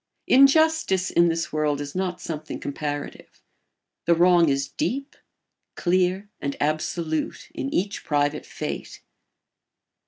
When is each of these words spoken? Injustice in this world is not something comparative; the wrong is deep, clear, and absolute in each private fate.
Injustice 0.25 1.11
in 1.11 1.27
this 1.29 1.53
world 1.53 1.79
is 1.79 1.93
not 1.93 2.19
something 2.19 2.59
comparative; 2.59 3.39
the 4.07 4.15
wrong 4.15 4.49
is 4.49 4.67
deep, 4.67 5.15
clear, 5.75 6.27
and 6.41 6.57
absolute 6.59 7.51
in 7.53 7.71
each 7.71 8.03
private 8.03 8.47
fate. 8.47 9.03